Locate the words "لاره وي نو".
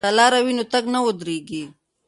0.17-0.63